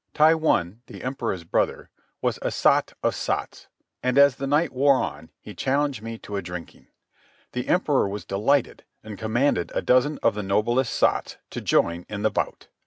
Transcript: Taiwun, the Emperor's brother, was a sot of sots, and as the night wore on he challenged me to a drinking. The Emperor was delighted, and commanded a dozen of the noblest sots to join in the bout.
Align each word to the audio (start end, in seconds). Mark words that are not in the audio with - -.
Taiwun, 0.15 0.79
the 0.87 1.03
Emperor's 1.03 1.43
brother, 1.43 1.91
was 2.23 2.39
a 2.41 2.49
sot 2.49 2.93
of 3.03 3.13
sots, 3.13 3.67
and 4.01 4.17
as 4.17 4.37
the 4.37 4.47
night 4.47 4.73
wore 4.73 4.95
on 4.95 5.29
he 5.39 5.53
challenged 5.53 6.01
me 6.01 6.17
to 6.17 6.35
a 6.37 6.41
drinking. 6.41 6.87
The 7.51 7.67
Emperor 7.67 8.09
was 8.09 8.25
delighted, 8.25 8.83
and 9.03 9.15
commanded 9.15 9.71
a 9.75 9.83
dozen 9.83 10.17
of 10.23 10.33
the 10.33 10.41
noblest 10.41 10.93
sots 10.93 11.37
to 11.51 11.61
join 11.61 12.07
in 12.09 12.23
the 12.23 12.31
bout. 12.31 12.67